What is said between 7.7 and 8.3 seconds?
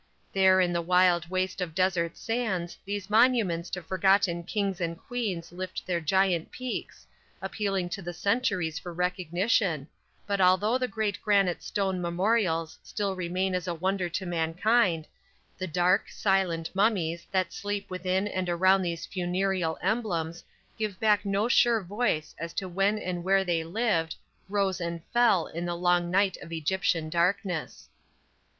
to the